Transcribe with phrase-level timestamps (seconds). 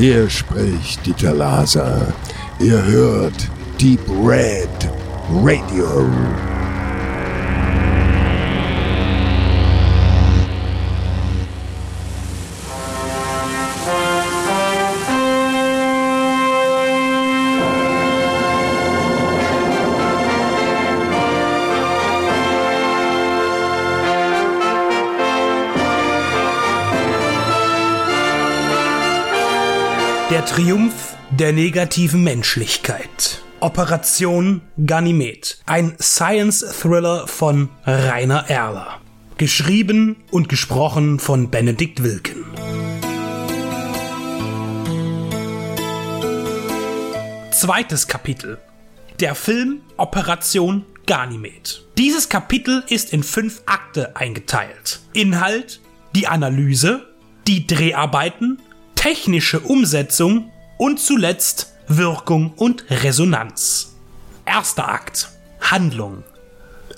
[0.00, 2.14] Hier spricht Dieter Laser.
[2.58, 4.88] Ihr hört Deep Red
[5.30, 6.08] Radio.
[30.40, 33.42] Der Triumph der negativen Menschlichkeit.
[33.60, 35.58] Operation Ganymed.
[35.66, 39.02] Ein Science-Thriller von Rainer Erler.
[39.36, 42.46] Geschrieben und gesprochen von Benedikt Wilken.
[47.52, 48.56] Zweites Kapitel.
[49.20, 51.84] Der Film Operation Ganymed.
[51.98, 55.00] Dieses Kapitel ist in fünf Akte eingeteilt.
[55.12, 55.82] Inhalt,
[56.14, 57.06] die Analyse,
[57.46, 58.58] die Dreharbeiten,
[59.00, 63.96] technische Umsetzung und zuletzt Wirkung und Resonanz.
[64.44, 65.30] Erster Akt.
[65.58, 66.22] Handlung.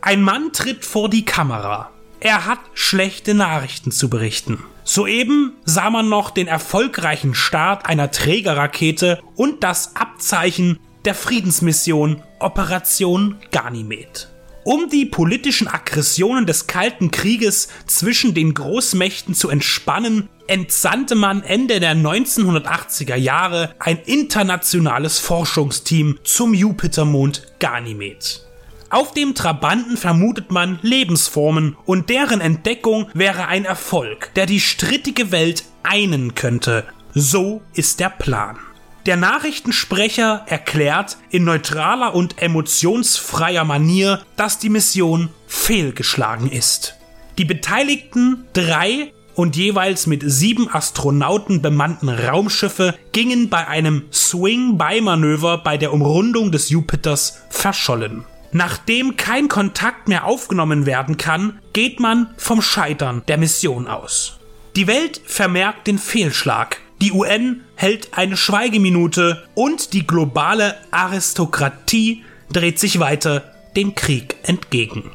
[0.01, 1.93] Ein Mann tritt vor die Kamera.
[2.19, 4.65] Er hat schlechte Nachrichten zu berichten.
[4.83, 13.37] Soeben sah man noch den erfolgreichen Start einer Trägerrakete und das Abzeichen der Friedensmission Operation
[13.53, 14.32] Ganymed.
[14.65, 21.81] Um die politischen Aggressionen des Kalten Krieges zwischen den Großmächten zu entspannen, entsandte man Ende
[21.81, 28.47] der 1980er Jahre ein internationales Forschungsteam zum Jupitermond Ganymed.
[28.89, 35.33] Auf dem Trabanten vermutet man Lebensformen und deren Entdeckung wäre ein Erfolg, der die strittige
[35.33, 36.85] Welt einen könnte.
[37.15, 38.59] So ist der Plan.
[39.07, 46.95] Der Nachrichtensprecher erklärt in neutraler und emotionsfreier Manier, dass die Mission fehlgeschlagen ist.
[47.37, 55.79] Die beteiligten drei und jeweils mit sieben Astronauten bemannten Raumschiffe gingen bei einem Swing-By-Manöver bei
[55.79, 58.25] der Umrundung des Jupiters verschollen.
[58.53, 64.39] Nachdem kein Kontakt mehr aufgenommen werden kann, geht man vom Scheitern der Mission aus.
[64.77, 72.79] Die Welt vermerkt den Fehlschlag die UN hält eine Schweigeminute und die globale Aristokratie dreht
[72.79, 75.11] sich weiter dem Krieg entgegen.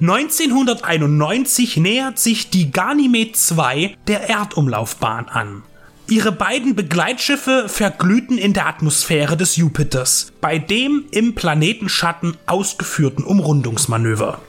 [0.00, 5.64] 1991 nähert sich die Ganymed 2 der Erdumlaufbahn an.
[6.08, 14.40] Ihre beiden Begleitschiffe verglühten in der Atmosphäre des Jupiters, bei dem im Planetenschatten ausgeführten Umrundungsmanöver.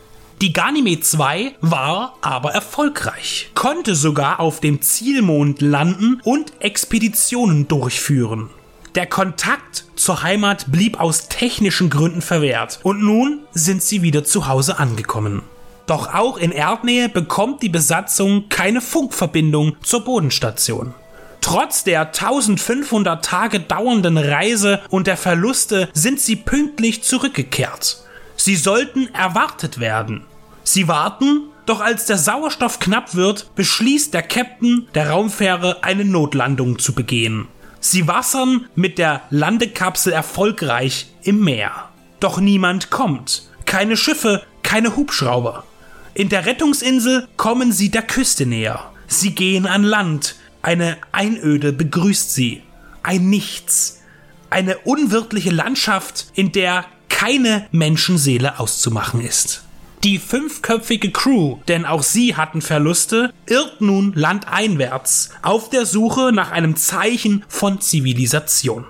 [0.46, 8.52] Die Ganymed 2 war aber erfolgreich, konnte sogar auf dem Zielmond landen und Expeditionen durchführen.
[8.94, 14.48] Der Kontakt zur Heimat blieb aus technischen Gründen verwehrt und nun sind sie wieder zu
[14.48, 15.42] Hause angekommen.
[15.88, 20.94] Doch auch in Erdnähe bekommt die Besatzung keine Funkverbindung zur Bodenstation.
[21.42, 28.04] Trotz der 1500 Tage dauernden Reise und der Verluste sind sie pünktlich zurückgekehrt.
[28.38, 30.24] Sie sollten erwartet werden.
[30.66, 36.80] Sie warten, doch als der Sauerstoff knapp wird, beschließt der Captain der Raumfähre eine Notlandung
[36.80, 37.48] zu begehen.
[37.80, 41.90] Sie wassern mit der Landekapsel erfolgreich im Meer.
[42.20, 43.48] Doch niemand kommt.
[43.66, 45.64] Keine Schiffe, keine Hubschrauber.
[46.16, 48.92] In der Rettungsinsel kommen sie der Küste näher.
[49.08, 50.36] Sie gehen an Land.
[50.64, 52.64] Eine Einöde begrüßt sie.
[53.04, 54.02] Ein Nichts.
[54.50, 59.65] Eine unwirtliche Landschaft, in der keine Menschenseele auszumachen ist.
[60.06, 66.52] Die fünfköpfige Crew, denn auch sie hatten Verluste, irrt nun landeinwärts auf der Suche nach
[66.52, 68.86] einem Zeichen von Zivilisation.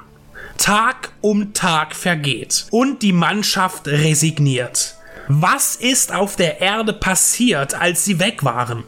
[0.57, 4.97] Tag um Tag vergeht und die Mannschaft resigniert.
[5.29, 8.83] Was ist auf der Erde passiert, als sie weg waren?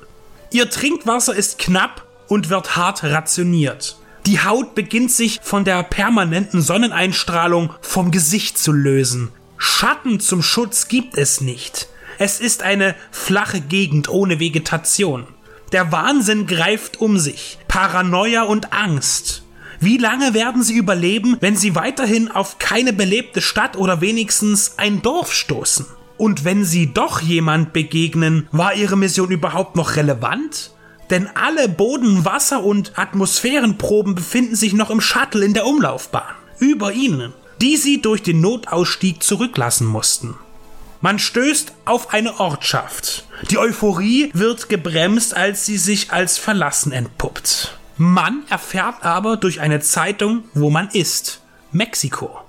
[0.51, 3.99] Ihr Trinkwasser ist knapp und wird hart rationiert.
[4.25, 9.29] Die Haut beginnt sich von der permanenten Sonneneinstrahlung vom Gesicht zu lösen.
[9.57, 11.87] Schatten zum Schutz gibt es nicht.
[12.19, 15.27] Es ist eine flache Gegend ohne Vegetation.
[15.71, 17.59] Der Wahnsinn greift um sich.
[17.67, 19.43] Paranoia und Angst.
[19.79, 25.03] Wie lange werden sie überleben, wenn sie weiterhin auf keine belebte Stadt oder wenigstens ein
[25.03, 25.85] Dorf stoßen?
[26.17, 30.71] Und wenn sie doch jemand begegnen, war ihre Mission überhaupt noch relevant?
[31.11, 36.33] Denn alle Boden-, Wasser- und Atmosphärenproben befinden sich noch im Shuttle in der Umlaufbahn.
[36.57, 40.35] Über ihnen, die sie durch den Notausstieg zurücklassen mussten.
[41.01, 43.25] Man stößt auf eine Ortschaft.
[43.51, 47.77] Die Euphorie wird gebremst, als sie sich als verlassen entpuppt.
[47.97, 51.41] Man erfährt aber durch eine Zeitung, wo man ist.
[51.71, 52.39] Mexiko.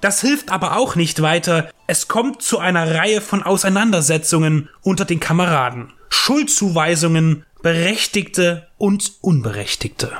[0.00, 1.70] Das hilft aber auch nicht weiter.
[1.86, 5.92] Es kommt zu einer Reihe von Auseinandersetzungen unter den Kameraden.
[6.10, 10.12] Schuldzuweisungen, Berechtigte und Unberechtigte.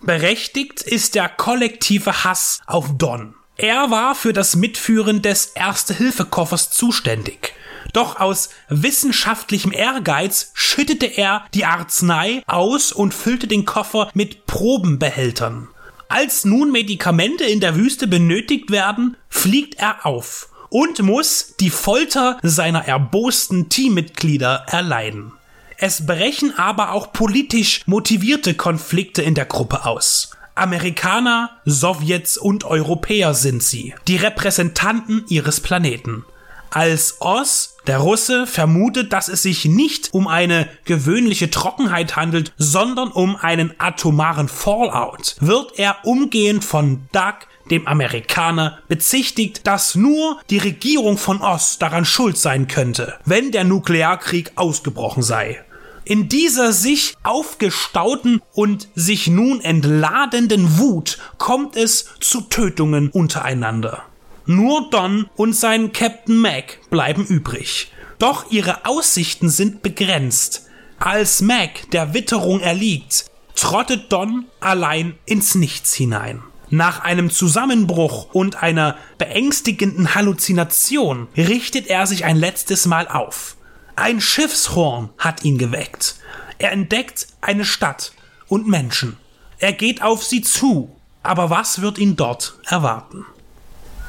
[0.00, 3.34] Berechtigt ist der kollektive Hass auf Don.
[3.60, 7.54] Er war für das Mitführen des Erste-Hilfe-Koffers zuständig.
[7.92, 15.66] Doch aus wissenschaftlichem Ehrgeiz schüttete er die Arznei aus und füllte den Koffer mit Probenbehältern.
[16.08, 22.38] Als nun Medikamente in der Wüste benötigt werden, fliegt er auf und muss die Folter
[22.44, 25.32] seiner erbosten Teammitglieder erleiden.
[25.78, 30.30] Es brechen aber auch politisch motivierte Konflikte in der Gruppe aus.
[30.58, 36.24] Amerikaner, Sowjets und Europäer sind sie, die Repräsentanten ihres Planeten.
[36.70, 43.10] Als Oz, der Russe, vermutet, dass es sich nicht um eine gewöhnliche Trockenheit handelt, sondern
[43.10, 50.58] um einen atomaren Fallout, wird er umgehend von Doug, dem Amerikaner, bezichtigt, dass nur die
[50.58, 55.64] Regierung von Oz daran schuld sein könnte, wenn der Nuklearkrieg ausgebrochen sei.
[56.08, 64.04] In dieser sich aufgestauten und sich nun entladenden Wut kommt es zu Tötungen untereinander.
[64.46, 67.92] Nur Don und sein Captain Mac bleiben übrig.
[68.18, 70.64] Doch ihre Aussichten sind begrenzt.
[70.98, 76.42] Als Mac der Witterung erliegt, trottet Don allein ins Nichts hinein.
[76.70, 83.57] Nach einem Zusammenbruch und einer beängstigenden Halluzination richtet er sich ein letztes Mal auf.
[84.00, 86.14] Ein Schiffshorn hat ihn geweckt.
[86.58, 88.12] Er entdeckt eine Stadt
[88.46, 89.16] und Menschen.
[89.58, 90.94] Er geht auf sie zu.
[91.24, 93.26] Aber was wird ihn dort erwarten?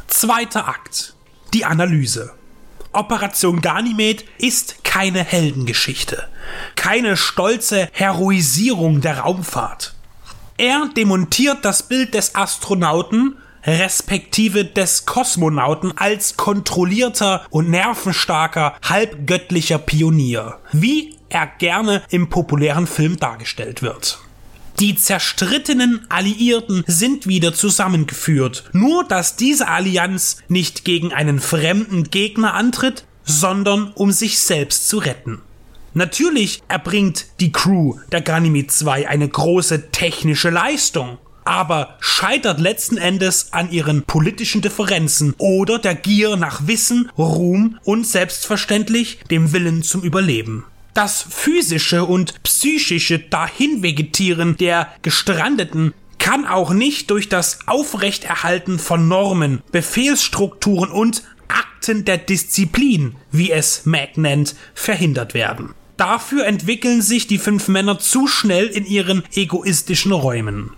[0.05, 1.15] Zweiter Akt.
[1.55, 2.35] Die Analyse.
[2.91, 6.27] Operation Ganymed ist keine Heldengeschichte,
[6.75, 9.95] keine stolze Heroisierung der Raumfahrt.
[10.57, 20.59] Er demontiert das Bild des Astronauten respektive des Kosmonauten als kontrollierter und nervenstarker, halbgöttlicher Pionier,
[20.71, 24.19] wie er gerne im populären Film dargestellt wird.
[24.79, 32.53] Die zerstrittenen Alliierten sind wieder zusammengeführt, nur dass diese Allianz nicht gegen einen fremden Gegner
[32.53, 35.41] antritt, sondern um sich selbst zu retten.
[35.93, 41.17] Natürlich erbringt die Crew der Ganymede 2 eine große technische Leistung,
[41.49, 48.05] aber scheitert letzten Endes an ihren politischen Differenzen oder der Gier nach Wissen, Ruhm und
[48.05, 50.65] selbstverständlich dem Willen zum Überleben.
[50.93, 59.63] Das physische und psychische Dahinvegetieren der Gestrandeten kann auch nicht durch das Aufrechterhalten von Normen,
[59.71, 65.73] Befehlsstrukturen und Akten der Disziplin, wie es Mac nennt, verhindert werden.
[65.97, 70.73] Dafür entwickeln sich die fünf Männer zu schnell in ihren egoistischen Räumen.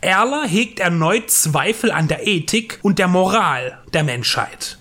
[0.00, 4.78] Erler hegt erneut Zweifel an der Ethik und der Moral der Menschheit.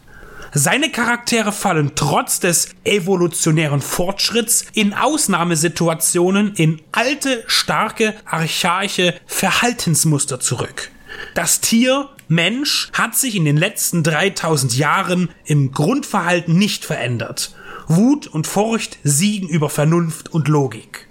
[0.54, 10.90] Seine Charaktere fallen trotz des evolutionären Fortschritts in Ausnahmesituationen in alte, starke, archaische Verhaltensmuster zurück.
[11.36, 17.54] Das Tier Mensch hat sich in den letzten 3000 Jahren im Grundverhalten nicht verändert.
[17.88, 21.09] Wut und Furcht siegen über Vernunft und Logik.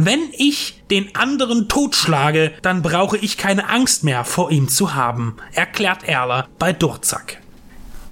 [0.00, 5.36] Wenn ich den anderen totschlage, dann brauche ich keine Angst mehr vor ihm zu haben,
[5.52, 7.38] erklärt Erler bei Durzak.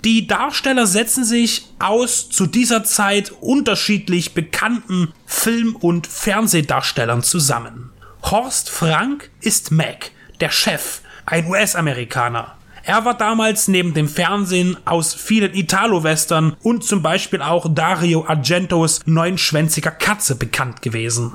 [0.05, 7.93] Die Darsteller setzen sich aus zu dieser Zeit unterschiedlich bekannten Film- und Fernsehdarstellern zusammen.
[8.21, 12.57] Horst Frank ist Mac, der Chef, ein US-Amerikaner.
[12.83, 19.02] Er war damals neben dem Fernsehen aus vielen Italo-Western und zum Beispiel auch Dario Argentos
[19.07, 21.33] Neunschwänziger Katze bekannt gewesen.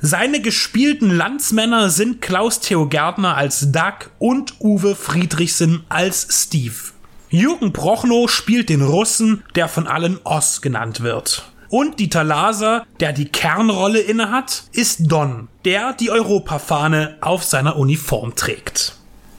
[0.00, 6.76] Seine gespielten Landsmänner sind Klaus Theo Gärtner als Doug und Uwe Friedrichsen als Steve.
[7.30, 11.50] Jürgen Prochnow spielt den Russen, der von allen Oss genannt wird.
[11.68, 18.36] Und Dieter Laser, der die Kernrolle innehat, ist Don, der die Europafahne auf seiner Uniform
[18.36, 18.94] trägt.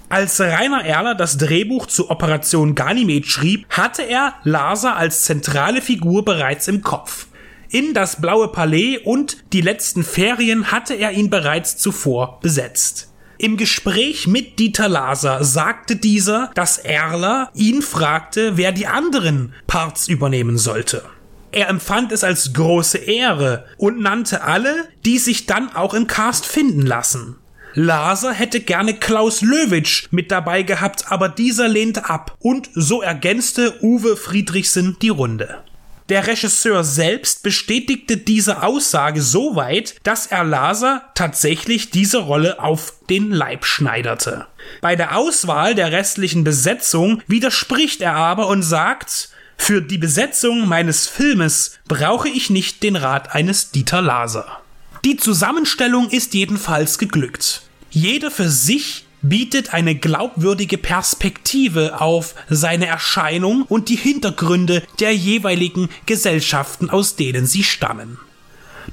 [0.10, 6.26] Als Rainer Erler das Drehbuch zu Operation Ganymed schrieb, hatte er Laser als zentrale Figur
[6.26, 7.28] bereits im Kopf.
[7.72, 13.14] In das Blaue Palais und die letzten Ferien hatte er ihn bereits zuvor besetzt.
[13.38, 20.08] Im Gespräch mit Dieter Laser sagte dieser, dass Erler ihn fragte, wer die anderen Parts
[20.08, 21.04] übernehmen sollte.
[21.52, 26.48] Er empfand es als große Ehre und nannte alle, die sich dann auch im Cast
[26.48, 27.36] finden lassen.
[27.76, 33.78] Laser hätte gerne Klaus Löwitsch mit dabei gehabt, aber dieser lehnte ab und so ergänzte
[33.84, 35.64] Uwe Friedrichsen die Runde.
[36.10, 42.96] Der Regisseur selbst bestätigte diese Aussage so weit, dass er Laser tatsächlich diese Rolle auf
[43.12, 44.48] den Leib schneiderte.
[44.82, 51.08] Bei der Auswahl der restlichen Besetzung widerspricht er aber und sagt, für die Besetzung meines
[51.08, 54.62] Filmes brauche ich nicht den Rat eines Dieter Laser.
[55.06, 57.62] Die Zusammenstellung ist jedenfalls geglückt.
[57.92, 65.90] Jeder für sich bietet eine glaubwürdige Perspektive auf seine Erscheinung und die Hintergründe der jeweiligen
[66.06, 68.18] Gesellschaften, aus denen sie stammen.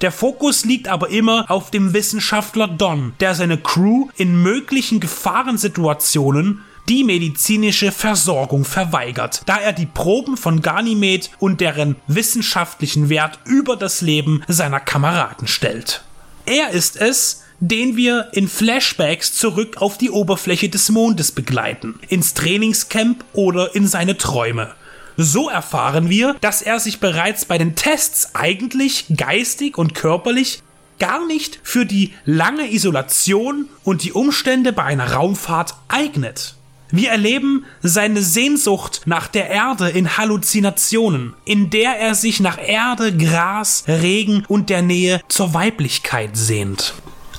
[0.01, 6.63] Der Fokus liegt aber immer auf dem Wissenschaftler Don, der seine Crew in möglichen Gefahrensituationen
[6.89, 13.77] die medizinische Versorgung verweigert, da er die Proben von Ganymed und deren wissenschaftlichen Wert über
[13.77, 16.03] das Leben seiner Kameraden stellt.
[16.45, 22.35] Er ist es, den wir in Flashbacks zurück auf die Oberfläche des Mondes begleiten, ins
[22.35, 24.75] Trainingscamp oder in seine Träume.
[25.17, 30.63] So erfahren wir, dass er sich bereits bei den Tests eigentlich geistig und körperlich
[30.99, 36.55] gar nicht für die lange Isolation und die Umstände bei einer Raumfahrt eignet.
[36.91, 43.17] Wir erleben seine Sehnsucht nach der Erde in Halluzinationen, in der er sich nach Erde,
[43.17, 46.95] Gras, Regen und der Nähe zur Weiblichkeit sehnt.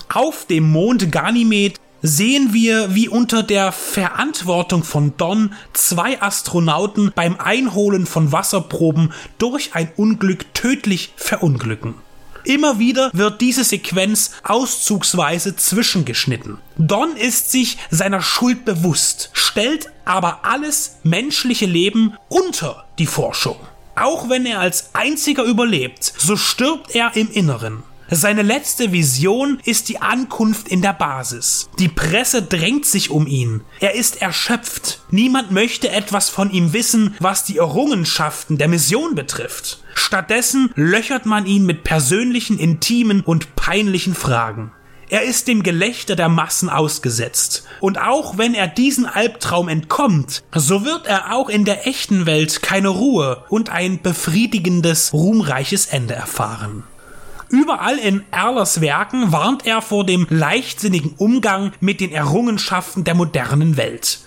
[0.09, 7.37] Auf dem Mond Ganymed sehen wir, wie unter der Verantwortung von Don zwei Astronauten beim
[7.39, 11.95] Einholen von Wasserproben durch ein Unglück tödlich verunglücken.
[12.45, 16.59] Immer wieder wird diese Sequenz auszugsweise zwischengeschnitten.
[16.77, 23.57] Don ist sich seiner Schuld bewusst, stellt aber alles menschliche Leben unter die Forschung.
[23.95, 27.83] Auch wenn er als einziger überlebt, so stirbt er im Inneren.
[28.09, 31.69] Seine letzte Vision ist die Ankunft in der Basis.
[31.77, 33.61] Die Presse drängt sich um ihn.
[33.81, 35.01] Er ist erschöpft.
[35.11, 39.83] Niemand möchte etwas von ihm wissen, was die Errungenschaften der Mission betrifft.
[39.93, 44.71] Stattdessen löchert man ihn mit persönlichen, intimen und peinlichen Fragen.
[45.09, 47.65] Er ist dem Gelächter der Massen ausgesetzt.
[47.81, 52.61] Und auch wenn er diesen Albtraum entkommt, so wird er auch in der echten Welt
[52.61, 56.83] keine Ruhe und ein befriedigendes, ruhmreiches Ende erfahren.
[57.49, 63.77] Überall in Erlers Werken warnt er vor dem leichtsinnigen Umgang mit den Errungenschaften der modernen
[63.77, 64.19] Welt.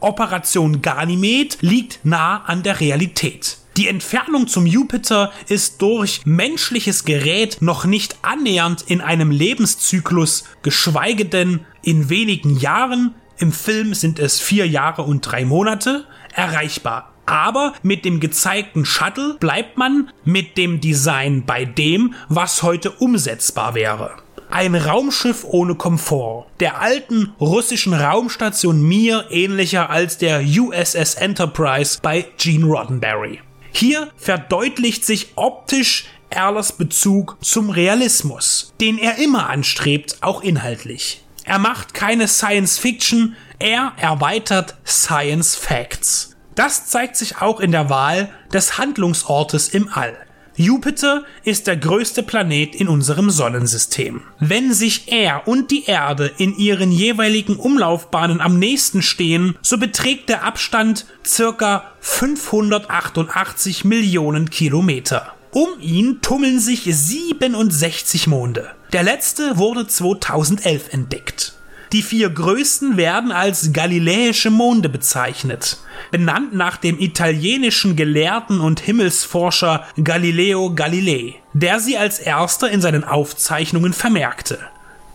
[0.00, 3.58] Operation Ganymed liegt nah an der Realität.
[3.78, 11.24] Die Entfernung zum Jupiter ist durch menschliches Gerät noch nicht annähernd in einem Lebenszyklus, geschweige
[11.24, 17.15] denn in wenigen Jahren, im Film sind es vier Jahre und drei Monate, erreichbar.
[17.26, 23.74] Aber mit dem gezeigten Shuttle bleibt man mit dem Design bei dem, was heute umsetzbar
[23.74, 24.16] wäre.
[24.48, 26.46] Ein Raumschiff ohne Komfort.
[26.60, 33.40] Der alten russischen Raumstation Mir ähnlicher als der USS Enterprise bei Gene Roddenberry.
[33.72, 41.22] Hier verdeutlicht sich optisch Erlers Bezug zum Realismus, den er immer anstrebt, auch inhaltlich.
[41.44, 46.35] Er macht keine Science Fiction, er erweitert Science Facts.
[46.56, 50.16] Das zeigt sich auch in der Wahl des Handlungsortes im All.
[50.56, 54.22] Jupiter ist der größte Planet in unserem Sonnensystem.
[54.40, 60.30] Wenn sich er und die Erde in ihren jeweiligen Umlaufbahnen am nächsten stehen, so beträgt
[60.30, 65.34] der Abstand circa 588 Millionen Kilometer.
[65.52, 68.70] Um ihn tummeln sich 67 Monde.
[68.94, 71.55] Der letzte wurde 2011 entdeckt.
[71.96, 75.78] Die vier größten werden als galiläische Monde bezeichnet,
[76.10, 83.02] benannt nach dem italienischen Gelehrten und Himmelsforscher Galileo Galilei, der sie als erster in seinen
[83.02, 84.58] Aufzeichnungen vermerkte.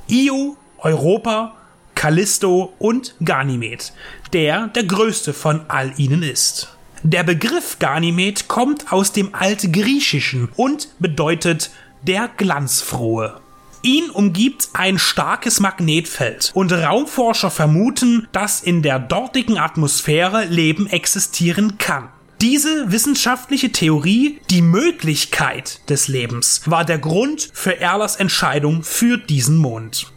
[0.09, 1.55] Io, Europa,
[1.93, 3.93] Callisto und Ganymed,
[4.33, 6.75] der der größte von all ihnen ist.
[7.03, 11.69] Der Begriff Ganymed kommt aus dem Altgriechischen und bedeutet
[12.01, 13.40] der Glanzfrohe.
[13.83, 21.79] Ihn umgibt ein starkes Magnetfeld und Raumforscher vermuten, dass in der dortigen Atmosphäre Leben existieren
[21.79, 22.09] kann.
[22.41, 29.57] Diese wissenschaftliche Theorie, die Möglichkeit des Lebens, war der Grund für Erlers Entscheidung für diesen
[29.57, 30.11] Mond.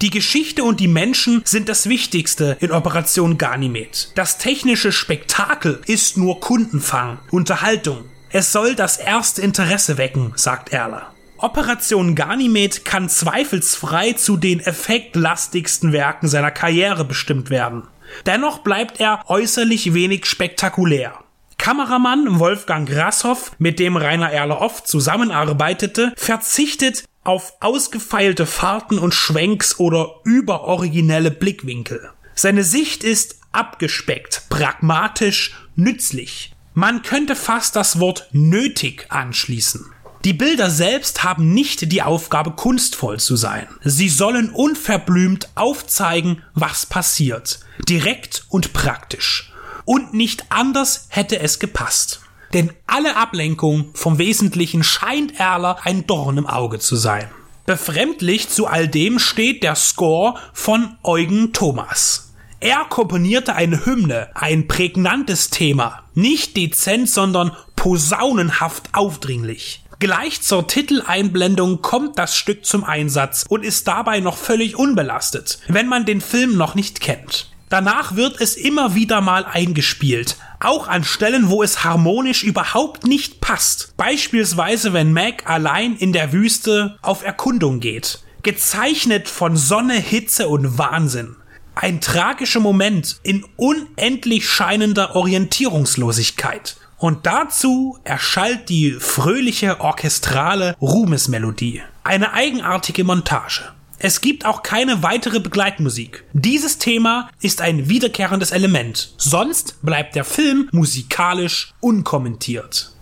[0.00, 4.12] Die Geschichte und die Menschen sind das Wichtigste in Operation Ganymed.
[4.14, 8.04] Das technische Spektakel ist nur Kundenfang, Unterhaltung.
[8.30, 11.09] Es soll das erste Interesse wecken, sagt Erler.
[11.42, 17.84] Operation Ganymed kann zweifelsfrei zu den effektlastigsten Werken seiner Karriere bestimmt werden.
[18.26, 21.14] Dennoch bleibt er äußerlich wenig spektakulär.
[21.58, 29.78] Kameramann Wolfgang Grashoff, mit dem Rainer Erler oft zusammenarbeitete, verzichtet auf ausgefeilte Fahrten und Schwenks
[29.78, 32.10] oder überoriginelle Blickwinkel.
[32.34, 36.52] Seine Sicht ist abgespeckt, pragmatisch, nützlich.
[36.72, 39.84] Man könnte fast das Wort nötig anschließen.
[40.24, 43.66] Die Bilder selbst haben nicht die Aufgabe, kunstvoll zu sein.
[43.82, 47.60] Sie sollen unverblümt aufzeigen, was passiert.
[47.88, 49.52] Direkt und praktisch.
[49.86, 52.20] Und nicht anders hätte es gepasst.
[52.52, 57.30] Denn alle Ablenkung vom Wesentlichen scheint Erler ein Dorn im Auge zu sein.
[57.64, 62.34] Befremdlich zu all dem steht der Score von Eugen Thomas.
[62.58, 69.82] Er komponierte eine Hymne, ein prägnantes Thema, nicht dezent, sondern posaunenhaft aufdringlich.
[70.00, 75.88] Gleich zur Titeleinblendung kommt das Stück zum Einsatz und ist dabei noch völlig unbelastet, wenn
[75.88, 77.50] man den Film noch nicht kennt.
[77.68, 83.42] Danach wird es immer wieder mal eingespielt, auch an Stellen, wo es harmonisch überhaupt nicht
[83.42, 83.92] passt.
[83.98, 88.20] Beispielsweise, wenn Mac allein in der Wüste auf Erkundung geht.
[88.42, 91.36] Gezeichnet von Sonne, Hitze und Wahnsinn.
[91.74, 96.79] Ein tragischer Moment in unendlich scheinender Orientierungslosigkeit.
[97.00, 101.80] Und dazu erschallt die fröhliche orchestrale Ruhmesmelodie.
[102.04, 103.62] Eine eigenartige Montage.
[103.98, 106.24] Es gibt auch keine weitere Begleitmusik.
[106.34, 109.14] Dieses Thema ist ein wiederkehrendes Element.
[109.16, 112.92] Sonst bleibt der Film musikalisch unkommentiert.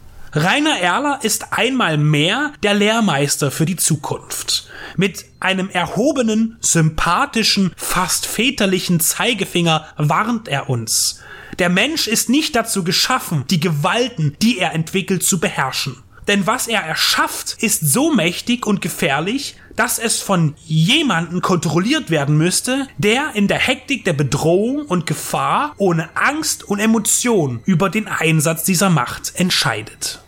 [0.41, 4.69] Rainer Erler ist einmal mehr der Lehrmeister für die Zukunft.
[4.97, 11.21] Mit einem erhobenen, sympathischen, fast väterlichen Zeigefinger warnt er uns.
[11.59, 15.97] Der Mensch ist nicht dazu geschaffen, die Gewalten, die er entwickelt, zu beherrschen.
[16.29, 22.39] Denn was er erschafft, ist so mächtig und gefährlich, dass es von jemandem kontrolliert werden
[22.39, 28.07] müsste, der in der Hektik der Bedrohung und Gefahr ohne Angst und Emotion über den
[28.07, 30.23] Einsatz dieser Macht entscheidet.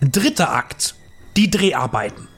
[0.00, 0.94] Dritter Akt.
[1.36, 2.28] Die Dreharbeiten.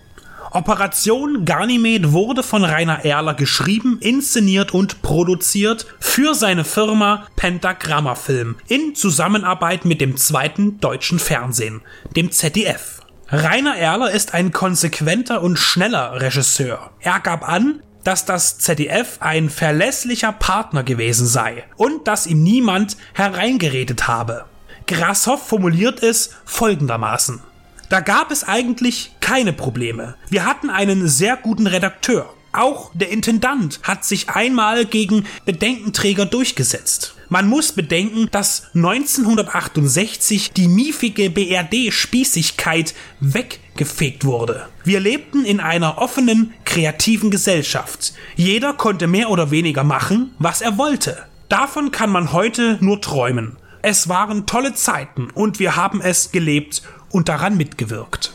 [0.53, 8.57] Operation Ganymed wurde von Rainer Erler geschrieben, inszeniert und produziert für seine Firma Pentagramma Film
[8.69, 11.83] in Zusammenarbeit mit dem zweiten deutschen Fernsehen,
[12.15, 13.01] dem ZDF.
[13.29, 16.91] Rainer Erler ist ein konsequenter und schneller Regisseur.
[17.01, 22.97] Er gab an, dass das ZDF ein verlässlicher Partner gewesen sei und dass ihm niemand
[23.15, 24.45] hereingeredet habe.
[24.87, 27.41] Grashoff formuliert es folgendermaßen.
[27.89, 30.17] Da gab es eigentlich keine Probleme.
[30.29, 32.33] Wir hatten einen sehr guten Redakteur.
[32.53, 37.15] Auch der Intendant hat sich einmal gegen Bedenkenträger durchgesetzt.
[37.29, 44.69] Man muss bedenken, dass 1968 die miefige BRD-Spießigkeit weggefegt wurde.
[44.85, 48.15] Wir lebten in einer offenen, kreativen Gesellschaft.
[48.37, 51.19] Jeder konnte mehr oder weniger machen, was er wollte.
[51.49, 53.57] Davon kann man heute nur träumen.
[53.89, 58.33] Es waren tolle Zeiten und wir haben es gelebt und daran mitgewirkt.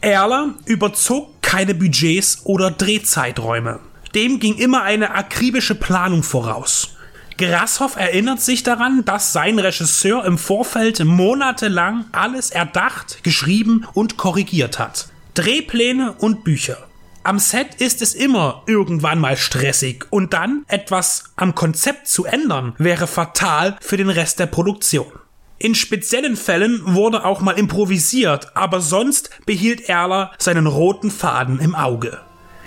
[0.00, 3.80] Erler überzog keine Budgets oder Drehzeiträume.
[4.14, 6.96] Dem ging immer eine akribische Planung voraus.
[7.36, 14.78] Grashoff erinnert sich daran, dass sein Regisseur im Vorfeld monatelang alles erdacht, geschrieben und korrigiert
[14.78, 15.10] hat.
[15.34, 16.87] Drehpläne und Bücher.
[17.28, 22.74] Am Set ist es immer irgendwann mal stressig und dann etwas am Konzept zu ändern
[22.78, 25.12] wäre fatal für den Rest der Produktion.
[25.58, 31.74] In speziellen Fällen wurde auch mal improvisiert, aber sonst behielt Erler seinen roten Faden im
[31.74, 32.18] Auge.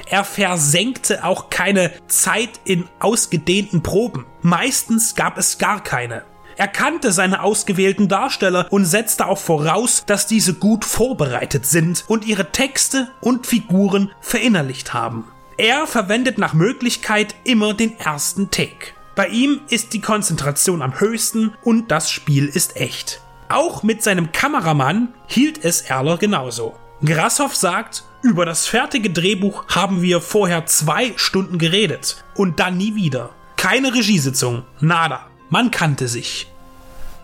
[0.08, 4.28] Er versenkte auch keine Zeit in ausgedehnten Proben.
[4.44, 6.22] Meistens gab es gar keine.
[6.62, 12.24] Er kannte seine ausgewählten Darsteller und setzte auch voraus, dass diese gut vorbereitet sind und
[12.24, 15.26] ihre Texte und Figuren verinnerlicht haben.
[15.58, 18.94] Er verwendet nach Möglichkeit immer den ersten Take.
[19.16, 23.22] Bei ihm ist die Konzentration am höchsten und das Spiel ist echt.
[23.50, 26.76] Auch mit seinem Kameramann hielt es Erler genauso.
[27.04, 32.94] Grashoff sagt, über das fertige Drehbuch haben wir vorher zwei Stunden geredet und dann nie
[32.94, 33.32] wieder.
[33.58, 35.26] Keine Regiesitzung, nada.
[35.50, 36.51] Man kannte sich.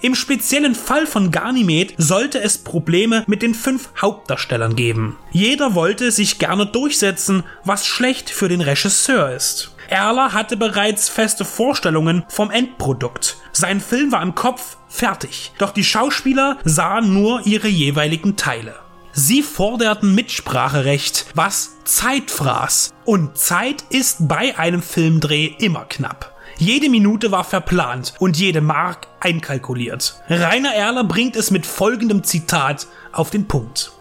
[0.02, 5.18] Im speziellen Fall von Ganymed sollte es Probleme mit den fünf Hauptdarstellern geben.
[5.32, 9.72] Jeder wollte sich gerne durchsetzen, was schlecht für den Regisseur ist.
[9.90, 13.38] Erler hatte bereits feste Vorstellungen vom Endprodukt.
[13.52, 18.76] Sein Film war im Kopf fertig, doch die Schauspieler sahen nur ihre jeweiligen Teile.
[19.14, 22.94] Sie forderten Mitspracherecht, was Zeit fraß.
[23.04, 26.37] Und Zeit ist bei einem Filmdreh immer knapp.
[26.58, 30.22] Jede Minute war verplant und jede Mark einkalkuliert.
[30.30, 33.92] Rainer Erler bringt es mit folgendem Zitat auf den Punkt.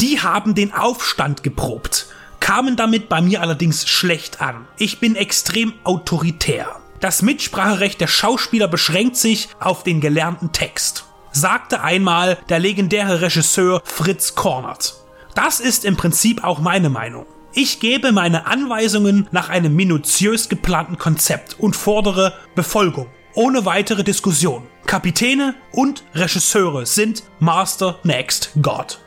[0.00, 2.08] Die haben den Aufstand geprobt
[2.42, 4.66] kamen damit bei mir allerdings schlecht an.
[4.76, 6.80] Ich bin extrem autoritär.
[6.98, 13.80] Das Mitspracherecht der Schauspieler beschränkt sich auf den gelernten Text, sagte einmal der legendäre Regisseur
[13.84, 14.96] Fritz Kornert.
[15.36, 17.26] Das ist im Prinzip auch meine Meinung.
[17.54, 24.66] Ich gebe meine Anweisungen nach einem minutiös geplanten Konzept und fordere Befolgung, ohne weitere Diskussion.
[24.86, 29.00] Kapitäne und Regisseure sind Master Next God.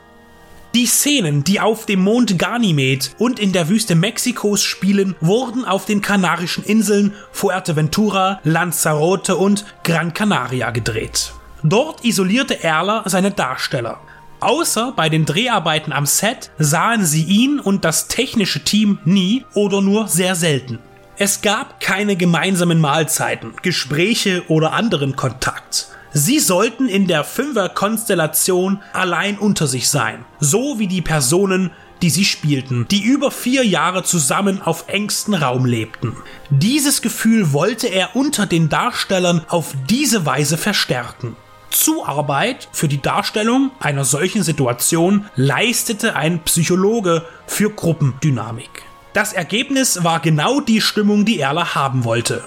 [0.76, 5.84] Die Szenen, die auf dem Mond Ganymed und in der Wüste Mexikos spielen, wurden auf
[5.84, 11.32] den Kanarischen Inseln Fuerteventura, Lanzarote und Gran Canaria gedreht.
[11.64, 13.98] Dort isolierte Erler seine Darsteller.
[14.40, 19.80] Außer bei den Dreharbeiten am Set sahen sie ihn und das technische Team nie oder
[19.80, 20.78] nur sehr selten.
[21.18, 25.88] Es gab keine gemeinsamen Mahlzeiten, Gespräche oder anderen Kontakt.
[26.12, 31.70] Sie sollten in der Fünfer-Konstellation allein unter sich sein, so wie die Personen,
[32.02, 36.14] die sie spielten, die über vier Jahre zusammen auf engstem Raum lebten.
[36.50, 41.36] Dieses Gefühl wollte er unter den Darstellern auf diese Weise verstärken.
[41.76, 48.84] Zuarbeit für die Darstellung einer solchen Situation leistete ein Psychologe für Gruppendynamik.
[49.12, 52.44] Das Ergebnis war genau die Stimmung, die Erler haben wollte.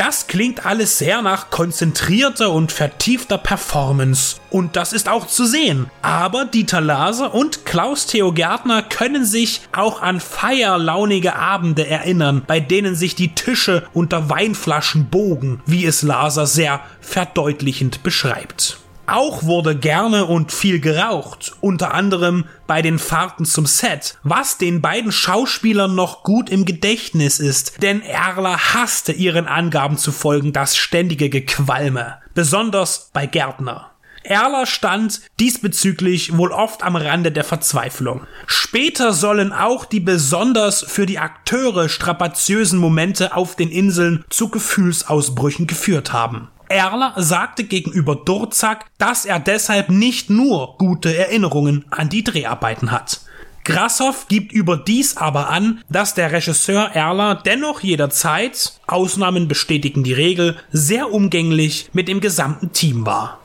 [0.00, 4.36] Das klingt alles sehr nach konzentrierter und vertiefter Performance.
[4.48, 5.90] Und das ist auch zu sehen.
[6.00, 12.60] Aber Dieter Laser und Klaus Theo Gärtner können sich auch an feierlaunige Abende erinnern, bei
[12.60, 18.79] denen sich die Tische unter Weinflaschen bogen, wie es Laser sehr verdeutlichend beschreibt.
[19.10, 24.80] Auch wurde gerne und viel geraucht, unter anderem bei den Fahrten zum Set, was den
[24.80, 30.76] beiden Schauspielern noch gut im Gedächtnis ist, denn Erler hasste ihren Angaben zu folgen das
[30.76, 33.90] ständige Gequalme, besonders bei Gärtner.
[34.22, 38.20] Erler stand diesbezüglich wohl oft am Rande der Verzweiflung.
[38.46, 45.66] Später sollen auch die besonders für die Akteure strapaziösen Momente auf den Inseln zu Gefühlsausbrüchen
[45.66, 46.48] geführt haben.
[46.70, 53.20] Erler sagte gegenüber Durzak, dass er deshalb nicht nur gute Erinnerungen an die Dreharbeiten hat.
[53.64, 60.56] Grassoff gibt überdies aber an, dass der Regisseur Erler dennoch jederzeit, Ausnahmen bestätigen die Regel,
[60.72, 63.39] sehr umgänglich mit dem gesamten Team war.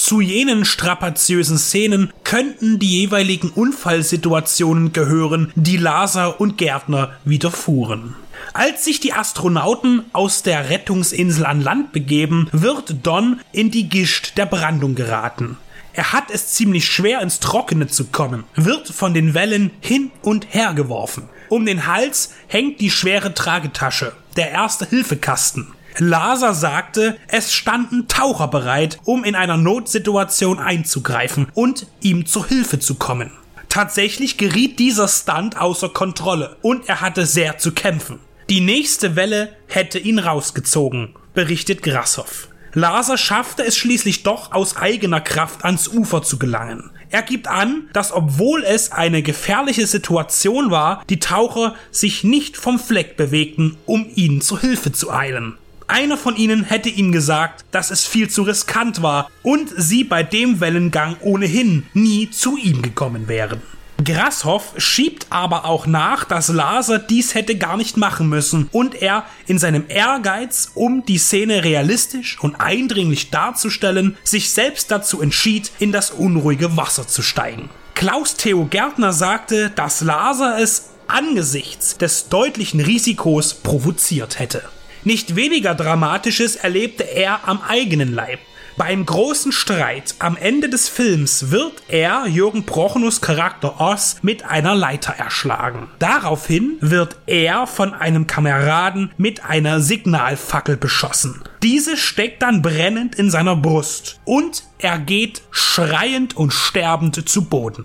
[0.00, 8.16] Zu jenen strapaziösen Szenen könnten die jeweiligen Unfallsituationen gehören, die Laser und Gärtner widerfuhren.
[8.54, 14.38] Als sich die Astronauten aus der Rettungsinsel an Land begeben, wird Don in die Gischt
[14.38, 15.58] der Brandung geraten.
[15.92, 20.46] Er hat es ziemlich schwer ins Trockene zu kommen, wird von den Wellen hin und
[20.48, 21.28] her geworfen.
[21.50, 25.74] Um den Hals hängt die schwere Tragetasche, der erste Hilfekasten.
[25.98, 32.78] Laser sagte, es standen Taucher bereit, um in einer Notsituation einzugreifen und ihm zur Hilfe
[32.78, 33.32] zu kommen.
[33.68, 38.18] Tatsächlich geriet dieser Stunt außer Kontrolle und er hatte sehr zu kämpfen.
[38.48, 42.48] Die nächste Welle hätte ihn rausgezogen, berichtet Grassoff.
[42.72, 46.90] Laser schaffte es schließlich doch aus eigener Kraft ans Ufer zu gelangen.
[47.10, 52.78] Er gibt an, dass obwohl es eine gefährliche Situation war, die Taucher sich nicht vom
[52.78, 55.56] Fleck bewegten, um ihnen zu Hilfe zu eilen.
[55.90, 60.22] Einer von ihnen hätte ihm gesagt, dass es viel zu riskant war und sie bei
[60.22, 63.60] dem Wellengang ohnehin nie zu ihm gekommen wären.
[64.04, 69.24] Grashoff schiebt aber auch nach, dass Laser dies hätte gar nicht machen müssen und er
[69.48, 75.90] in seinem Ehrgeiz, um die Szene realistisch und eindringlich darzustellen, sich selbst dazu entschied, in
[75.90, 77.68] das unruhige Wasser zu steigen.
[77.94, 84.62] Klaus Theo Gärtner sagte, dass Laser es angesichts des deutlichen Risikos provoziert hätte.
[85.04, 88.40] Nicht weniger Dramatisches erlebte er am eigenen Leib.
[88.76, 94.74] Beim großen Streit am Ende des Films wird er, Jürgen Prochnus Charakter Oz, mit einer
[94.74, 95.88] Leiter erschlagen.
[95.98, 101.42] Daraufhin wird er von einem Kameraden mit einer Signalfackel beschossen.
[101.62, 107.84] Diese steckt dann brennend in seiner Brust und er geht schreiend und sterbend zu Boden.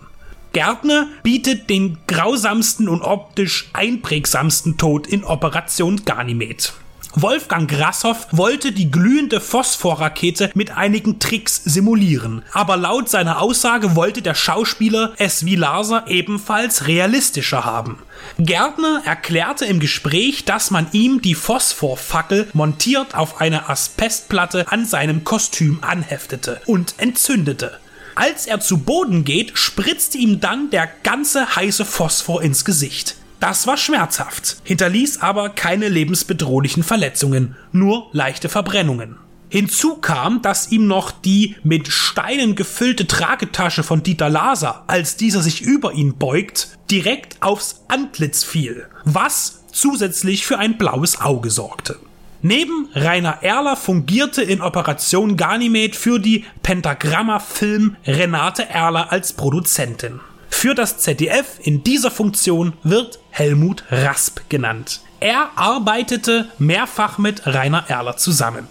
[0.54, 6.74] Gärtner bietet den grausamsten und optisch einprägsamsten Tod in Operation Ganymed.
[7.18, 14.22] Wolfgang Grashoff wollte die glühende Phosphorrakete mit einigen Tricks simulieren, aber laut seiner Aussage wollte
[14.22, 18.00] der Schauspieler es wie Laser ebenfalls realistischer haben.
[18.38, 25.24] Gärtner erklärte im Gespräch, dass man ihm die Phosphorfackel montiert auf eine Asbestplatte an seinem
[25.24, 27.80] Kostüm anheftete und entzündete.
[28.16, 33.16] Als er zu Boden geht, spritzt ihm dann der ganze heiße Phosphor ins Gesicht.
[33.48, 39.18] Das war schmerzhaft, hinterließ aber keine lebensbedrohlichen Verletzungen, nur leichte Verbrennungen.
[39.50, 45.44] Hinzu kam, dass ihm noch die mit Steinen gefüllte Tragetasche von Dieter Laser, als dieser
[45.44, 52.00] sich über ihn beugt, direkt aufs Antlitz fiel, was zusätzlich für ein blaues Auge sorgte.
[52.42, 60.20] Neben Rainer Erler fungierte in Operation Ganymed für die Pentagramma Film Renate Erler als Produzentin.
[60.58, 65.02] Für das ZDF in dieser Funktion wird Helmut Rasp genannt.
[65.20, 68.68] Er arbeitete mehrfach mit Rainer Erler zusammen.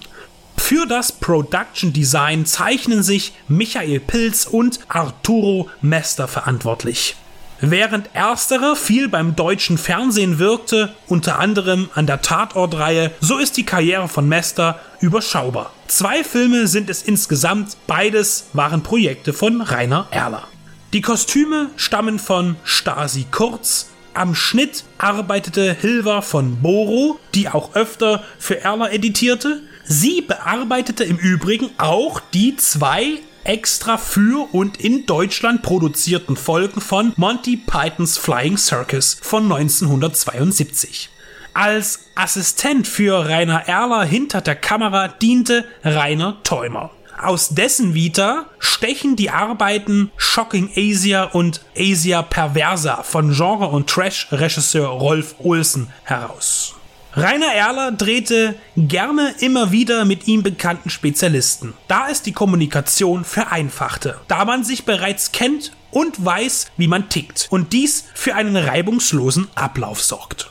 [0.57, 7.17] Für das Production Design zeichnen sich Michael Pilz und Arturo Mester verantwortlich.
[7.61, 13.67] Während ersterer viel beim deutschen Fernsehen wirkte, unter anderem an der Tatortreihe, so ist die
[13.67, 15.71] Karriere von Mester überschaubar.
[15.87, 20.49] Zwei Filme sind es insgesamt, beides waren Projekte von Rainer Erler.
[20.95, 28.23] Die Kostüme stammen von Stasi Kurz, am Schnitt arbeitete Hilva von Boro, die auch öfter
[28.39, 29.61] für Erler editierte.
[29.85, 37.13] Sie bearbeitete im Übrigen auch die zwei extra für und in Deutschland produzierten Folgen von
[37.17, 41.11] Monty Pythons Flying Circus von 1972.
[41.55, 46.93] Als Assistent für Rainer Erler hinter der Kamera diente Rainer Theumer.
[47.21, 54.89] Aus dessen Vita stechen die Arbeiten Shocking Asia und Asia Perversa von Genre- und Trash-Regisseur
[54.89, 56.75] Rolf Olsen heraus.
[57.17, 64.21] Rainer Erler drehte gerne immer wieder mit ihm bekannten Spezialisten, da es die Kommunikation vereinfachte,
[64.27, 69.47] da man sich bereits kennt und weiß, wie man tickt und dies für einen reibungslosen
[69.55, 70.51] Ablauf sorgt.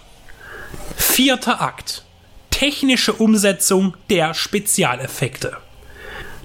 [0.96, 2.06] Vierter Akt.
[2.50, 5.58] Technische Umsetzung der Spezialeffekte.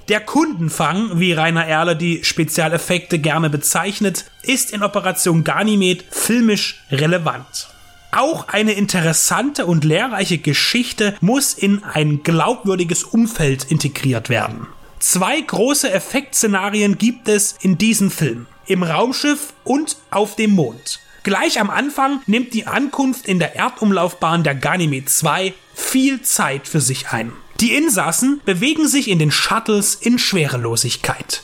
[0.09, 7.69] Der Kundenfang, wie Rainer Erler die Spezialeffekte gerne bezeichnet, ist in Operation Ganymed filmisch relevant.
[8.11, 14.65] Auch eine interessante und lehrreiche Geschichte muss in ein glaubwürdiges Umfeld integriert werden.
[14.97, 18.47] Zwei große Effektszenarien gibt es in diesem Film.
[18.65, 21.01] Im Raumschiff und auf dem Mond.
[21.21, 26.81] Gleich am Anfang nimmt die Ankunft in der Erdumlaufbahn der Ganymed 2 viel Zeit für
[26.81, 27.31] sich ein.
[27.61, 31.43] Die Insassen bewegen sich in den Shuttles in Schwerelosigkeit.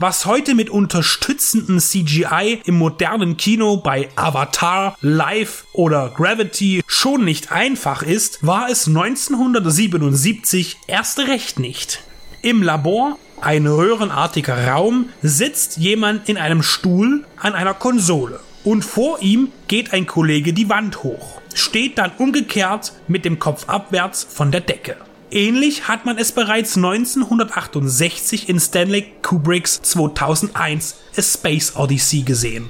[0.00, 7.52] Was heute mit unterstützenden CGI im modernen Kino bei Avatar, Life oder Gravity schon nicht
[7.52, 12.02] einfach ist, war es 1977 erst recht nicht.
[12.42, 19.22] Im Labor, ein röhrenartiger Raum, sitzt jemand in einem Stuhl an einer Konsole und vor
[19.22, 24.50] ihm geht ein Kollege die Wand hoch, steht dann umgekehrt mit dem Kopf abwärts von
[24.50, 24.96] der Decke.
[25.32, 32.68] Ähnlich hat man es bereits 1968 in Stanley Kubricks 2001 A Space Odyssey gesehen.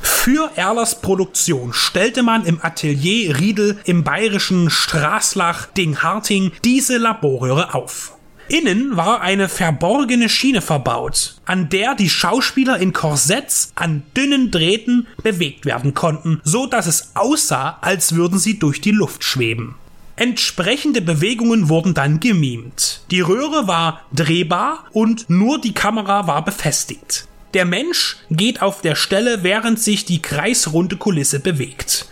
[0.00, 8.16] Für Erlers Produktion stellte man im Atelier Riedel im bayerischen Straßlach Dingharting diese Laborröhre auf.
[8.46, 15.08] Innen war eine verborgene Schiene verbaut, an der die Schauspieler in Korsetts an dünnen Drähten
[15.24, 19.74] bewegt werden konnten, so dass es aussah, als würden sie durch die Luft schweben.
[20.16, 23.00] Entsprechende Bewegungen wurden dann gemimt.
[23.10, 27.26] Die Röhre war drehbar und nur die Kamera war befestigt.
[27.52, 32.06] Der Mensch geht auf der Stelle, während sich die kreisrunde Kulisse bewegt.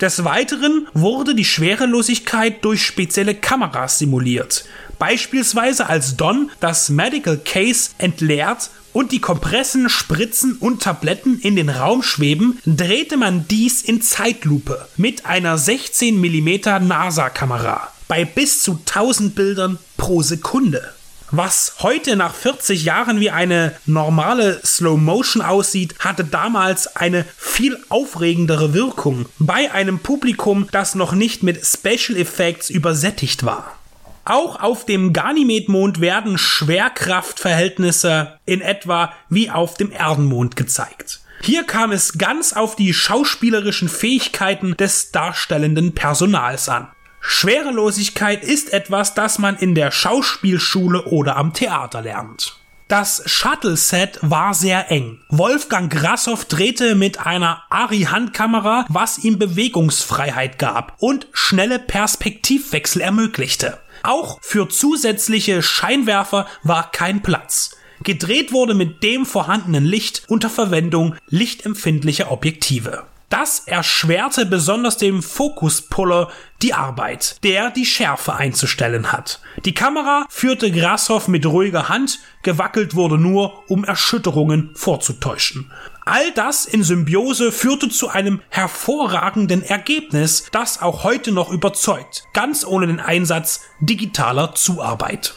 [0.00, 4.64] Des Weiteren wurde die Schwerelosigkeit durch spezielle Kameras simuliert.
[4.98, 11.68] Beispielsweise als Don das Medical Case entleert und die Kompressen, Spritzen und Tabletten in den
[11.68, 18.72] Raum schweben, drehte man dies in Zeitlupe mit einer 16 mm NASA-Kamera bei bis zu
[18.72, 20.92] 1000 Bildern pro Sekunde.
[21.30, 27.78] Was heute nach 40 Jahren wie eine normale Slow Motion aussieht, hatte damals eine viel
[27.88, 33.78] aufregendere Wirkung bei einem Publikum, das noch nicht mit Special Effects übersättigt war.
[34.24, 41.20] Auch auf dem Ganymed-Mond werden Schwerkraftverhältnisse in etwa wie auf dem Erdenmond gezeigt.
[41.42, 46.88] Hier kam es ganz auf die schauspielerischen Fähigkeiten des darstellenden Personals an.
[47.20, 52.62] Schwerelosigkeit ist etwas, das man in der Schauspielschule oder am Theater lernt.
[52.92, 55.18] Das Shuttle-Set war sehr eng.
[55.30, 63.78] Wolfgang Grassoff drehte mit einer Ari-Handkamera, was ihm Bewegungsfreiheit gab und schnelle Perspektivwechsel ermöglichte.
[64.02, 67.76] Auch für zusätzliche Scheinwerfer war kein Platz.
[68.02, 73.04] Gedreht wurde mit dem vorhandenen Licht unter Verwendung lichtempfindlicher Objektive.
[73.32, 79.40] Das erschwerte besonders dem Fokuspuller die Arbeit, der die Schärfe einzustellen hat.
[79.64, 85.72] Die Kamera führte Grashoff mit ruhiger Hand, gewackelt wurde nur, um Erschütterungen vorzutäuschen.
[86.04, 92.64] All das in Symbiose führte zu einem hervorragenden Ergebnis, das auch heute noch überzeugt, ganz
[92.64, 95.34] ohne den Einsatz digitaler Zuarbeit.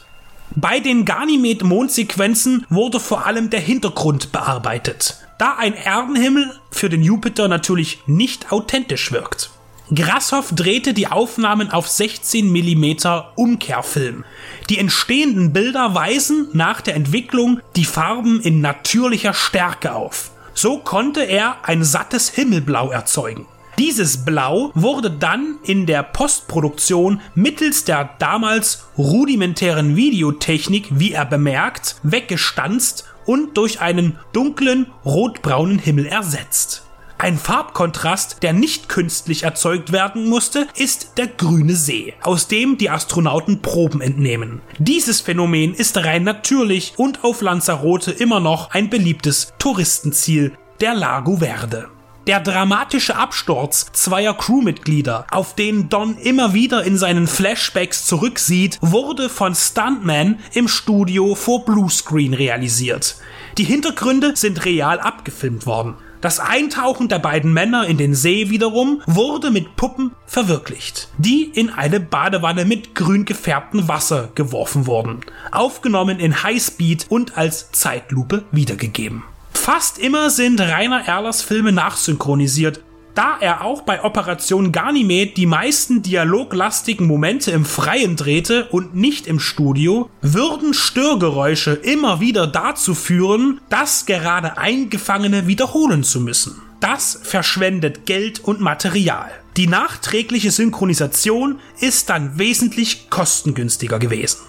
[0.55, 7.47] Bei den Ganymed-Mondsequenzen wurde vor allem der Hintergrund bearbeitet da ein Erdenhimmel für den Jupiter
[7.47, 9.51] natürlich nicht authentisch wirkt.
[9.93, 12.95] Grashoff drehte die Aufnahmen auf 16 mm
[13.35, 14.23] Umkehrfilm.
[14.69, 20.31] Die entstehenden Bilder weisen nach der Entwicklung die Farben in natürlicher Stärke auf.
[20.55, 23.45] So konnte er ein sattes Himmelblau erzeugen.
[23.77, 31.97] Dieses Blau wurde dann in der Postproduktion mittels der damals rudimentären Videotechnik, wie er bemerkt,
[32.03, 36.84] weggestanzt und durch einen dunklen rotbraunen Himmel ersetzt.
[37.25, 42.91] Ein Farbkontrast, der nicht künstlich erzeugt werden musste, ist der grüne See, aus dem die
[42.91, 44.61] Astronauten Proben entnehmen.
[44.77, 51.37] Dieses Phänomen ist rein natürlich und auf Lanzarote immer noch ein beliebtes Touristenziel, der Lago
[51.37, 51.87] Verde.
[52.27, 59.29] Der dramatische Absturz zweier Crewmitglieder, auf den Don immer wieder in seinen Flashbacks zurücksieht, wurde
[59.29, 63.15] von Stuntman im Studio vor Bluescreen realisiert.
[63.57, 65.95] Die Hintergründe sind real abgefilmt worden.
[66.21, 71.69] Das Eintauchen der beiden Männer in den See wiederum wurde mit Puppen verwirklicht, die in
[71.69, 79.23] eine Badewanne mit grün gefärbtem Wasser geworfen wurden, aufgenommen in Highspeed und als Zeitlupe wiedergegeben.
[79.53, 82.81] Fast immer sind Rainer Erlers Filme nachsynchronisiert,
[83.15, 89.25] da er auch bei Operation Ganymed die meisten dialoglastigen Momente im Freien drehte und nicht
[89.25, 96.61] im Studio, würden Störgeräusche immer wieder dazu führen, das gerade Eingefangene wiederholen zu müssen.
[96.81, 99.31] Das verschwendet Geld und Material.
[99.57, 104.41] Die nachträgliche Synchronisation ist dann wesentlich kostengünstiger gewesen.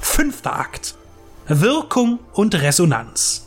[0.00, 0.94] Fünfter Akt.
[1.46, 3.46] Wirkung und Resonanz.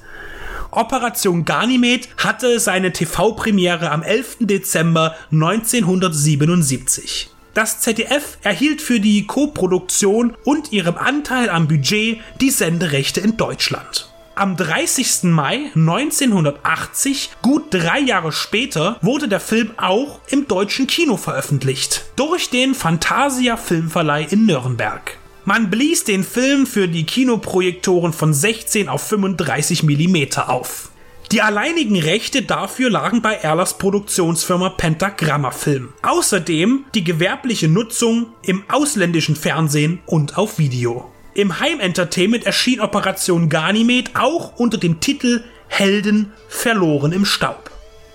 [0.71, 4.37] Operation Ganymed hatte seine TV-Premiere am 11.
[4.41, 7.29] Dezember 1977.
[7.53, 14.11] Das ZDF erhielt für die Koproduktion und ihrem Anteil am Budget die Senderechte in Deutschland.
[14.35, 15.23] Am 30.
[15.23, 22.51] Mai 1980, gut drei Jahre später, wurde der Film auch im deutschen Kino veröffentlicht, durch
[22.51, 25.17] den Fantasia Filmverleih in Nürnberg.
[25.47, 30.91] Man blies den Film für die Kinoprojektoren von 16 auf 35 mm auf.
[31.31, 35.93] Die alleinigen Rechte dafür lagen bei Erlers Produktionsfirma Pentagramma Film.
[36.01, 41.09] Außerdem die gewerbliche Nutzung im ausländischen Fernsehen und auf Video.
[41.33, 47.71] Im Heimentertainment erschien Operation Ganymed auch unter dem Titel Helden verloren im Staub.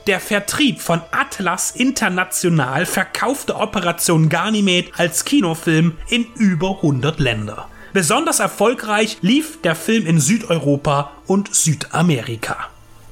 [0.09, 7.69] Der Vertrieb von Atlas International verkaufte Operation Ganymed als Kinofilm in über 100 Länder.
[7.93, 12.57] Besonders erfolgreich lief der Film in Südeuropa und Südamerika.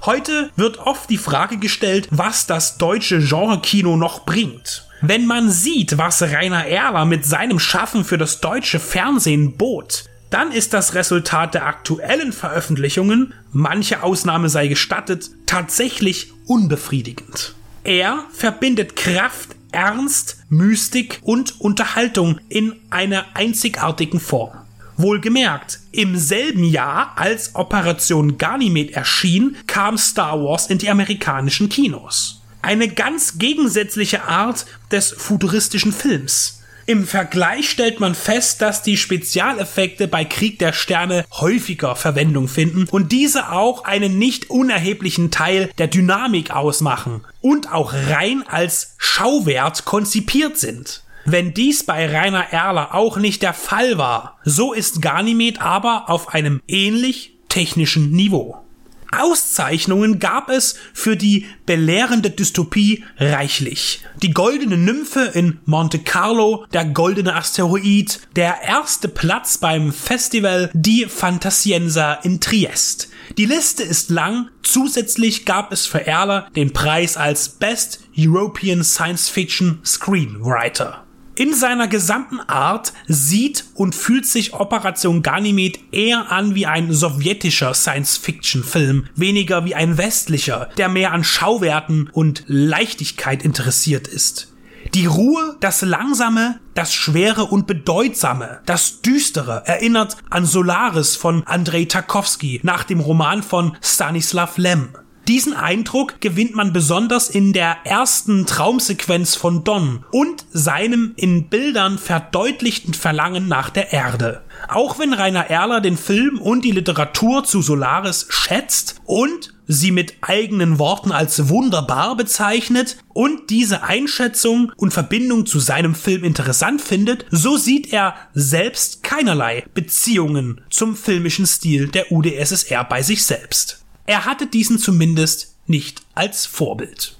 [0.04, 4.88] Heute wird oft die Frage gestellt, was das deutsche Genre-Kino noch bringt.
[5.00, 10.52] Wenn man sieht, was Rainer Erler mit seinem Schaffen für das deutsche Fernsehen bot, dann
[10.52, 17.54] ist das Resultat der aktuellen Veröffentlichungen, manche Ausnahme sei gestattet, tatsächlich unbefriedigend.
[17.82, 24.56] Er verbindet Kraft, Ernst, Mystik und Unterhaltung in einer einzigartigen Form.
[24.96, 32.42] Wohlgemerkt, im selben Jahr, als Operation Ganymed erschien, kam Star Wars in die amerikanischen Kinos.
[32.62, 36.59] Eine ganz gegensätzliche Art des futuristischen Films.
[36.90, 42.88] Im Vergleich stellt man fest, dass die Spezialeffekte bei Krieg der Sterne häufiger Verwendung finden
[42.90, 49.84] und diese auch einen nicht unerheblichen Teil der Dynamik ausmachen und auch rein als Schauwert
[49.84, 51.04] konzipiert sind.
[51.24, 56.34] Wenn dies bei Rainer Erler auch nicht der Fall war, so ist Ganymed aber auf
[56.34, 58.64] einem ähnlich technischen Niveau.
[59.12, 64.04] Auszeichnungen gab es für die belehrende Dystopie reichlich.
[64.22, 71.06] Die goldene Nymphe in Monte Carlo, der goldene Asteroid, der erste Platz beim Festival Die
[71.06, 73.08] Fantasienza in Triest.
[73.38, 74.48] Die Liste ist lang.
[74.62, 81.04] Zusätzlich gab es für Erler den Preis als Best European Science Fiction Screenwriter.
[81.36, 87.72] In seiner gesamten Art sieht und fühlt sich Operation Ganymed eher an wie ein sowjetischer
[87.72, 94.52] Science-Fiction-Film, weniger wie ein westlicher, der mehr an Schauwerten und Leichtigkeit interessiert ist.
[94.94, 101.84] Die Ruhe, das Langsame, das Schwere und Bedeutsame, das Düstere erinnert an Solaris von Andrei
[101.84, 104.88] Tarkovsky nach dem Roman von Stanislav Lem.
[105.30, 111.98] Diesen Eindruck gewinnt man besonders in der ersten Traumsequenz von Don und seinem in Bildern
[111.98, 114.42] verdeutlichten Verlangen nach der Erde.
[114.66, 120.14] Auch wenn Rainer Erler den Film und die Literatur zu Solaris schätzt und sie mit
[120.20, 127.24] eigenen Worten als wunderbar bezeichnet und diese Einschätzung und Verbindung zu seinem Film interessant findet,
[127.30, 133.80] so sieht er selbst keinerlei Beziehungen zum filmischen Stil der UdSSR bei sich selbst.
[134.06, 137.16] Er hatte diesen zumindest nicht als Vorbild.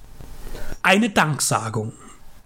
[0.83, 1.93] Eine Danksagung.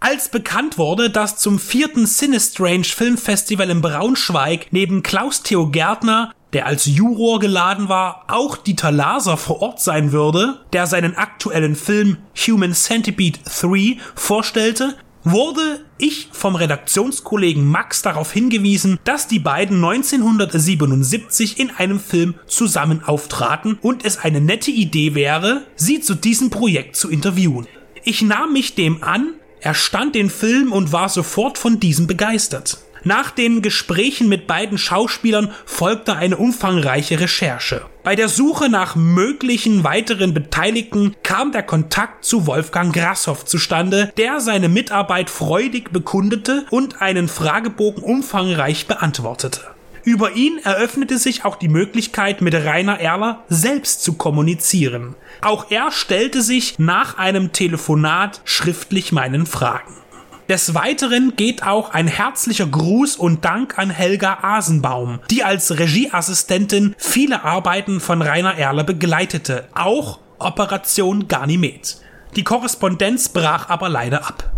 [0.00, 6.66] Als bekannt wurde, dass zum vierten Sinistrange Filmfestival in Braunschweig neben Klaus Theo Gärtner, der
[6.66, 12.18] als Juror geladen war, auch Dieter Laser vor Ort sein würde, der seinen aktuellen Film
[12.46, 21.58] Human Centipede 3 vorstellte, wurde ich vom Redaktionskollegen Max darauf hingewiesen, dass die beiden 1977
[21.58, 26.96] in einem Film zusammen auftraten und es eine nette Idee wäre, sie zu diesem Projekt
[26.96, 27.66] zu interviewen.
[28.04, 32.83] Ich nahm mich dem an, erstand den Film und war sofort von diesem begeistert.
[33.04, 37.82] Nach den Gesprächen mit beiden Schauspielern folgte eine umfangreiche Recherche.
[38.02, 44.40] Bei der Suche nach möglichen weiteren Beteiligten kam der Kontakt zu Wolfgang Grashoff zustande, der
[44.40, 49.60] seine Mitarbeit freudig bekundete und einen Fragebogen umfangreich beantwortete.
[50.04, 55.14] Über ihn eröffnete sich auch die Möglichkeit, mit Rainer Erler selbst zu kommunizieren.
[55.40, 60.03] Auch er stellte sich nach einem Telefonat schriftlich meinen Fragen.
[60.48, 66.94] Des Weiteren geht auch ein herzlicher Gruß und Dank an Helga Asenbaum, die als Regieassistentin
[66.98, 71.96] viele Arbeiten von Rainer Erler begleitete, auch Operation Ganymed.
[72.36, 74.52] Die Korrespondenz brach aber leider ab.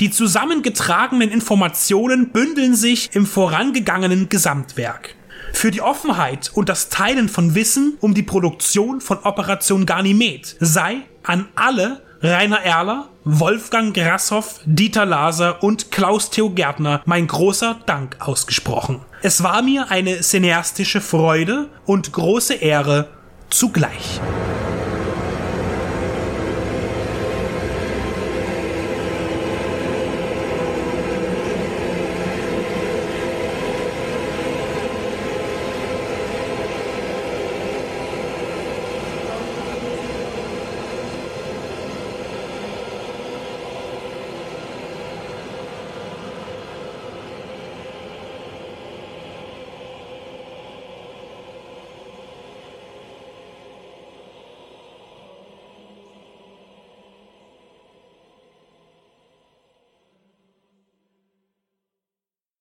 [0.00, 5.14] Die zusammengetragenen Informationen bündeln sich im vorangegangenen Gesamtwerk.
[5.52, 11.02] Für die Offenheit und das Teilen von Wissen um die Produktion von Operation Ganymed sei
[11.22, 18.16] an alle Rainer Erler, Wolfgang Grashoff, Dieter Laser und Klaus Theo Gärtner mein großer Dank
[18.18, 19.00] ausgesprochen.
[19.22, 23.08] Es war mir eine cineastische Freude und große Ehre
[23.48, 24.20] zugleich.